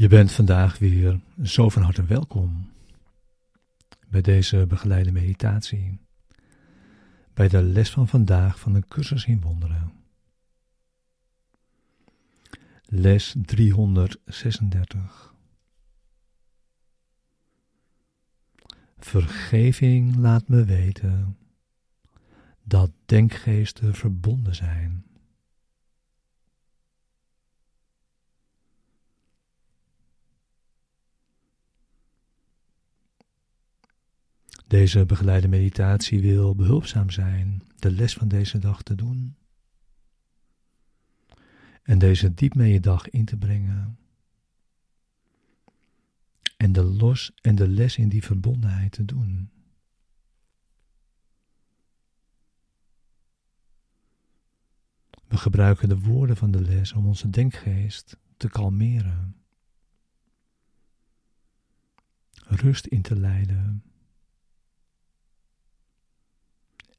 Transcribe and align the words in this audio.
Je 0.00 0.08
bent 0.08 0.32
vandaag 0.32 0.78
weer 0.78 1.20
zo 1.42 1.68
van 1.68 1.82
harte 1.82 2.04
welkom 2.04 2.70
bij 4.08 4.20
deze 4.20 4.66
begeleide 4.66 5.12
meditatie, 5.12 5.98
bij 7.34 7.48
de 7.48 7.62
les 7.62 7.90
van 7.90 8.08
vandaag 8.08 8.58
van 8.58 8.72
de 8.72 8.82
cursus 8.88 9.24
in 9.24 9.40
wonderen. 9.40 9.92
Les 12.84 13.34
336. 13.38 15.34
Vergeving 18.98 20.16
laat 20.16 20.48
me 20.48 20.64
weten 20.64 21.36
dat 22.62 22.90
denkgeesten 23.06 23.94
verbonden 23.94 24.54
zijn. 24.54 25.09
Deze 34.70 35.06
begeleide 35.06 35.48
meditatie 35.48 36.20
wil 36.20 36.54
behulpzaam 36.54 37.10
zijn 37.10 37.62
de 37.76 37.90
les 37.90 38.14
van 38.14 38.28
deze 38.28 38.58
dag 38.58 38.82
te 38.82 38.94
doen 38.94 39.36
en 41.82 41.98
deze 41.98 42.34
diep 42.34 42.54
mee 42.54 42.72
je 42.72 42.80
dag 42.80 43.08
in 43.08 43.24
te 43.24 43.36
brengen 43.36 43.98
en 46.56 46.72
de 46.72 46.82
los 46.82 47.32
en 47.40 47.54
de 47.54 47.68
les 47.68 47.96
in 47.96 48.08
die 48.08 48.24
verbondenheid 48.24 48.92
te 48.92 49.04
doen. 49.04 49.50
We 55.28 55.36
gebruiken 55.36 55.88
de 55.88 55.98
woorden 55.98 56.36
van 56.36 56.50
de 56.50 56.60
les 56.60 56.92
om 56.92 57.06
onze 57.06 57.30
denkgeest 57.30 58.16
te 58.36 58.48
kalmeren, 58.48 59.36
rust 62.32 62.86
in 62.86 63.02
te 63.02 63.16
leiden 63.16 63.89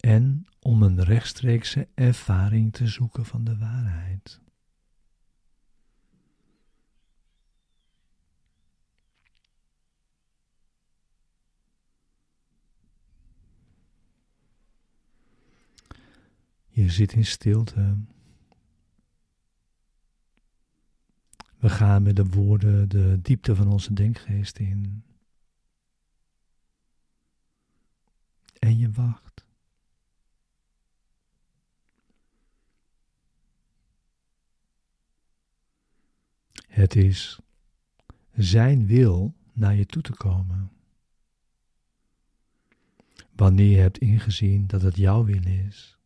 en 0.02 0.46
om 0.60 0.84
een 0.84 1.04
rechtstreekse 1.04 1.88
ervaring 1.94 2.74
te 2.74 2.88
zoeken 2.88 3.26
van 3.26 3.44
de 3.44 3.58
waarheid. 3.58 4.40
Je 16.70 16.90
zit 16.90 17.14
in 17.14 17.26
stilte. 17.26 17.98
We 21.58 21.70
gaan 21.70 22.04
met 22.04 22.16
de 22.16 22.26
woorden 22.26 22.90
de 22.90 23.20
diepte 23.22 23.56
van 23.56 23.68
onze 23.68 23.94
denkgeest 23.94 24.58
in. 24.58 25.04
En 28.60 28.78
je 28.78 28.92
wacht. 28.92 29.46
Het 36.72 36.96
is 36.96 37.40
Zijn 38.36 38.86
wil 38.86 39.34
naar 39.54 39.76
je 39.76 39.86
toe 39.86 40.02
te 40.02 40.14
komen. 40.14 40.72
Wanneer 43.36 43.70
je 43.70 43.78
hebt 43.78 43.98
ingezien 43.98 44.68
dat 44.68 44.82
het 44.82 44.96
jouw 44.96 45.24
wil 45.24 45.44
is, 45.44 45.98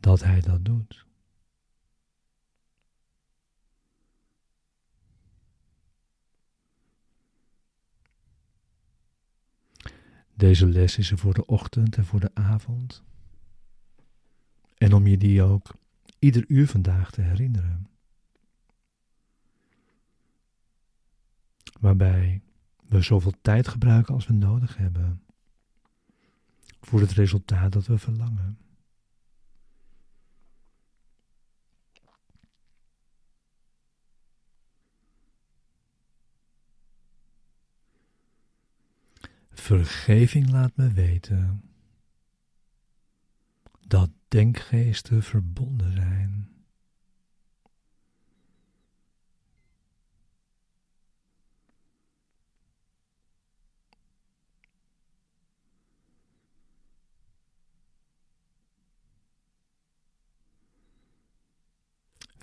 dat 0.00 0.22
Hij 0.22 0.40
dat 0.40 0.64
doet. 0.64 1.06
Deze 10.34 10.66
les 10.66 10.98
is 10.98 11.10
er 11.10 11.18
voor 11.18 11.34
de 11.34 11.46
ochtend 11.46 11.96
en 11.96 12.04
voor 12.04 12.20
de 12.20 12.34
avond. 12.34 13.02
En 14.74 14.92
om 14.92 15.06
je 15.06 15.16
die 15.16 15.42
ook 15.42 15.74
ieder 16.18 16.44
uur 16.48 16.68
vandaag 16.68 17.10
te 17.10 17.20
herinneren. 17.20 17.93
Waarbij 21.84 22.42
we 22.88 23.00
zoveel 23.02 23.32
tijd 23.42 23.68
gebruiken 23.68 24.14
als 24.14 24.26
we 24.26 24.32
nodig 24.32 24.76
hebben 24.76 25.22
voor 26.80 27.00
het 27.00 27.12
resultaat 27.12 27.72
dat 27.72 27.86
we 27.86 27.98
verlangen. 27.98 28.58
Vergeving 39.50 40.50
laat 40.50 40.76
me 40.76 40.92
weten 40.92 41.62
dat 43.86 44.10
denkgeesten 44.28 45.22
verbonden 45.22 45.92
zijn. 45.92 46.53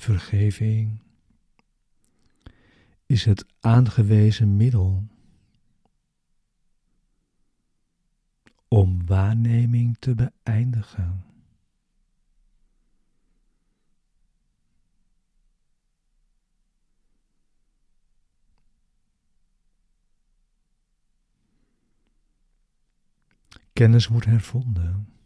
Vergeving 0.01 0.99
is 3.05 3.25
het 3.25 3.45
aangewezen 3.59 4.57
middel 4.57 5.07
om 8.67 9.05
waarneming 9.05 9.97
te 9.99 10.15
beëindigen. 10.15 11.25
Kennis 23.73 24.07
wordt 24.07 24.25
hervonden. 24.25 25.20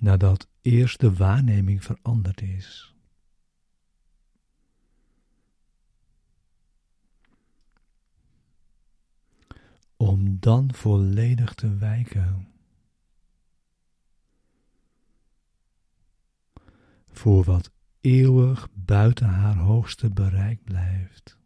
Nadat 0.00 0.48
eerst 0.60 1.00
de 1.00 1.14
waarneming 1.14 1.84
veranderd 1.84 2.40
is. 2.40 2.94
Om 9.96 10.36
dan 10.40 10.74
volledig 10.74 11.54
te 11.54 11.76
wijken 11.76 12.48
voor 17.18 17.44
wat 17.44 17.70
eeuwig 18.00 18.68
buiten 18.72 19.26
haar 19.28 19.56
hoogste 19.56 20.10
bereik 20.10 20.64
blijft. 20.64 21.37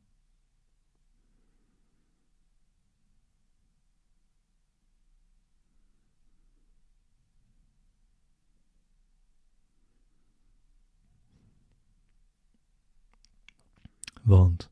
Want 14.22 14.70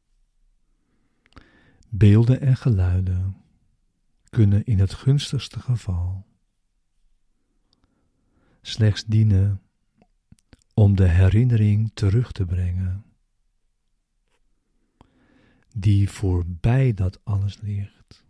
beelden 1.89 2.41
en 2.41 2.57
geluiden 2.57 3.37
kunnen 4.31 4.65
in 4.65 4.79
het 4.79 4.95
gunstigste 4.95 5.61
geval 5.61 6.27
slechts 8.63 9.05
dienen 9.05 9.63
om 10.75 10.97
de 10.97 11.09
herinnering 11.09 11.91
terug 11.95 12.33
te 12.33 12.45
brengen, 12.45 13.05
die 15.75 16.11
voorbij 16.11 16.95
dat 16.95 17.25
alles 17.25 17.61
ligt. 17.61 18.25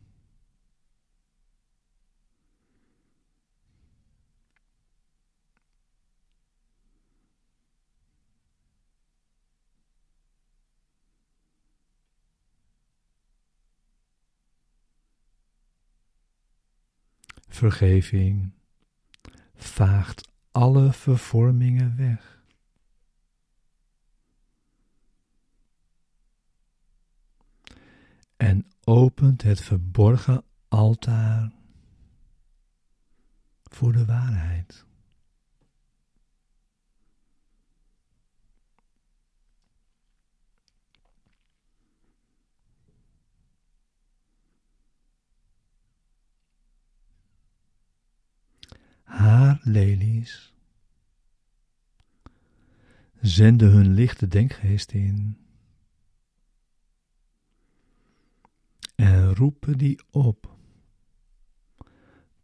Vergeving 17.50 18.52
vaagt 19.54 20.28
alle 20.50 20.92
vervormingen 20.92 21.96
weg. 21.96 22.42
En 28.36 28.66
opent 28.84 29.42
het 29.42 29.60
verborgen 29.60 30.44
altaar 30.68 31.52
voor 33.62 33.92
de 33.92 34.04
waarheid. 34.04 34.84
Lelies 49.62 50.54
zenden 53.20 53.70
hun 53.70 53.94
lichte 53.94 54.28
denkgeest 54.28 54.92
in 54.92 55.38
en 58.94 59.34
roepen 59.34 59.78
die 59.78 60.00
op 60.10 60.56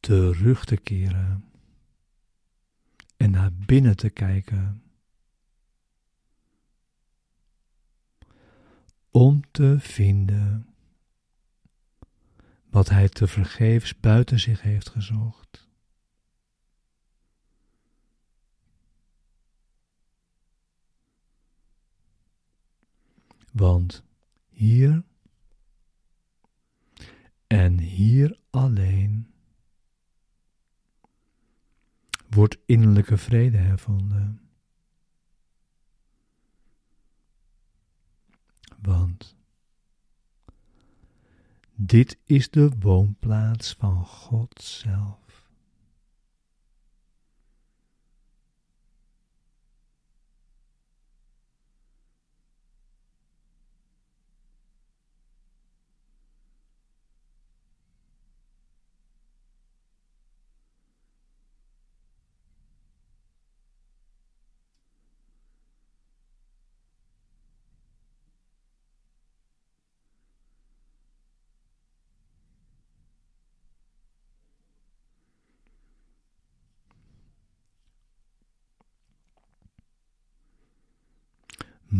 terug 0.01 0.65
te 0.65 0.77
keren 0.77 1.45
en 3.17 3.31
naar 3.31 3.53
binnen 3.53 3.97
te 3.97 4.11
kijken. 4.11 4.83
Om 9.11 9.43
te 9.51 9.77
vinden 9.79 10.75
wat 12.71 12.89
hij 12.89 13.09
te 13.09 13.27
vergeefs 13.27 14.01
buiten 14.01 14.41
zich 14.41 14.63
heeft 14.63 14.89
gezocht. 14.89 15.66
Want 23.56 24.05
hier 24.49 25.03
en 27.47 27.79
hier 27.79 28.38
alleen 28.50 29.35
wordt 32.29 32.58
innerlijke 32.67 33.17
vrede 33.17 33.56
hervonden. 33.56 34.41
Want 38.82 39.37
dit 41.75 42.19
is 42.25 42.50
de 42.50 42.70
woonplaats 42.79 43.73
van 43.73 44.05
God 44.05 44.62
zelf. 44.62 45.25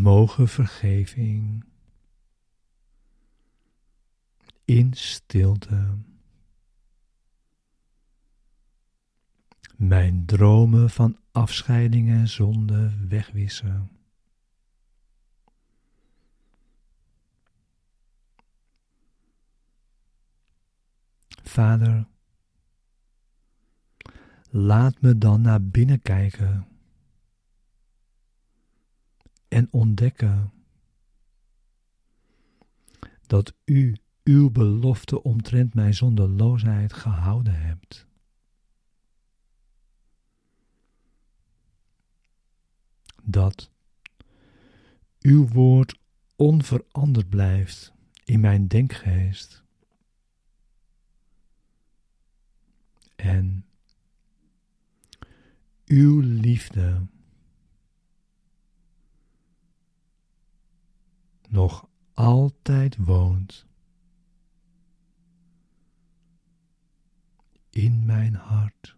Mogen 0.01 0.47
vergeving 0.47 1.65
in 4.65 4.93
stilte 4.93 5.97
mijn 9.75 10.25
dromen 10.25 10.89
van 10.89 11.17
afscheiding 11.31 12.09
en 12.09 12.27
zonde 12.27 13.07
wegwissen. 13.07 13.91
Vader, 21.43 22.07
laat 24.49 25.01
me 25.01 25.17
dan 25.17 25.41
naar 25.41 25.63
binnen 25.63 26.01
kijken 26.01 26.67
en 29.57 29.67
ontdekken 29.71 30.51
dat 33.27 33.53
u 33.65 33.97
uw 34.23 34.49
belofte 34.49 35.23
omtrent 35.23 35.73
mijn 35.73 35.93
zonderloosheid 35.93 36.93
gehouden 36.93 37.61
hebt. 37.61 38.07
Dat 43.23 43.71
uw 45.19 45.47
woord 45.47 45.99
onveranderd 46.35 47.29
blijft 47.29 47.93
in 48.23 48.39
mijn 48.39 48.67
denkgeest. 48.67 49.63
En 53.15 53.65
uw 55.85 56.19
liefde 56.19 57.07
nog 61.57 61.89
altijd 62.13 62.97
woont 62.97 63.65
in 67.69 68.05
mijn 68.05 68.35
hart. 68.35 68.96